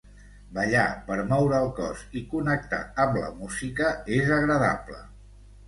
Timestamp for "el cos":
1.65-2.01